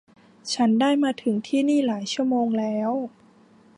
[0.53, 2.91] ฉันได้มาถึงที่นี่หลายชั่วโมงแล้ว